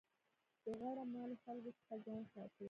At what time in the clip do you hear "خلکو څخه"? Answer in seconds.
1.43-1.95